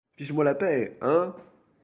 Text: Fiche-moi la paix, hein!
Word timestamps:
Fiche-moi 0.19 0.43
la 0.45 0.55
paix, 0.55 0.97
hein! 1.03 1.31